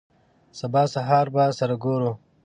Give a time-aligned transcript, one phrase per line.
[0.59, 2.11] سبا سهار به سره ګورو.